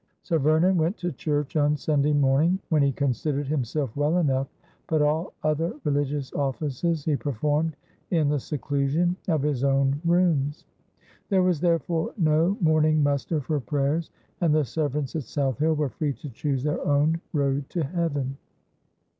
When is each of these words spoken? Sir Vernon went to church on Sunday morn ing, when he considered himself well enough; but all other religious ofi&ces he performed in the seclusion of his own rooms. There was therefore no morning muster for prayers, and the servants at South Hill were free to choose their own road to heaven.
Sir 0.23 0.39
Vernon 0.39 0.77
went 0.77 0.97
to 0.97 1.11
church 1.11 1.55
on 1.55 1.77
Sunday 1.77 2.11
morn 2.11 2.43
ing, 2.45 2.59
when 2.69 2.81
he 2.81 2.91
considered 2.91 3.45
himself 3.45 3.95
well 3.95 4.17
enough; 4.17 4.47
but 4.87 4.99
all 5.03 5.31
other 5.43 5.75
religious 5.83 6.31
ofi&ces 6.31 7.05
he 7.05 7.15
performed 7.15 7.77
in 8.09 8.27
the 8.27 8.39
seclusion 8.39 9.15
of 9.27 9.43
his 9.43 9.63
own 9.63 10.01
rooms. 10.03 10.65
There 11.29 11.43
was 11.43 11.59
therefore 11.61 12.15
no 12.17 12.57
morning 12.61 13.03
muster 13.03 13.41
for 13.41 13.59
prayers, 13.59 14.09
and 14.41 14.55
the 14.55 14.65
servants 14.65 15.15
at 15.15 15.21
South 15.21 15.59
Hill 15.59 15.75
were 15.75 15.89
free 15.89 16.13
to 16.13 16.29
choose 16.29 16.63
their 16.63 16.83
own 16.83 17.21
road 17.31 17.69
to 17.69 17.83
heaven. 17.83 18.37